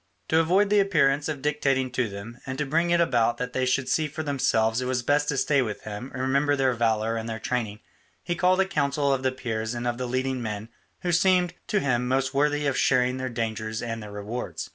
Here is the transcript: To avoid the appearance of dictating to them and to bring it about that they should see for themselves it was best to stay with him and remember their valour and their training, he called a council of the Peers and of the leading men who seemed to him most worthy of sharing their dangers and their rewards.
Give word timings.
To 0.29 0.39
avoid 0.39 0.71
the 0.71 0.79
appearance 0.79 1.29
of 1.29 1.43
dictating 1.43 1.91
to 1.91 2.09
them 2.09 2.39
and 2.47 2.57
to 2.57 2.65
bring 2.65 2.89
it 2.89 2.99
about 2.99 3.37
that 3.37 3.53
they 3.53 3.67
should 3.67 3.87
see 3.87 4.07
for 4.07 4.23
themselves 4.23 4.81
it 4.81 4.87
was 4.87 5.03
best 5.03 5.27
to 5.29 5.37
stay 5.37 5.61
with 5.61 5.83
him 5.83 6.09
and 6.11 6.23
remember 6.23 6.55
their 6.55 6.73
valour 6.73 7.15
and 7.17 7.29
their 7.29 7.37
training, 7.37 7.81
he 8.23 8.33
called 8.33 8.59
a 8.59 8.65
council 8.65 9.13
of 9.13 9.21
the 9.21 9.31
Peers 9.31 9.75
and 9.75 9.85
of 9.85 9.99
the 9.99 10.07
leading 10.07 10.41
men 10.41 10.69
who 11.03 11.11
seemed 11.11 11.53
to 11.67 11.79
him 11.81 12.07
most 12.07 12.33
worthy 12.33 12.65
of 12.65 12.79
sharing 12.79 13.17
their 13.17 13.29
dangers 13.29 13.79
and 13.79 14.01
their 14.01 14.11
rewards. 14.11 14.69